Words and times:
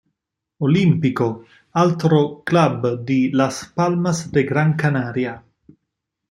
Olímpico, 0.67 1.45
altro 1.83 2.41
club 2.41 2.95
di 3.03 3.29
Las 3.31 3.69
Palmas 3.71 4.31
de 4.31 4.43
Gran 4.43 4.73
Canaria. 4.75 5.43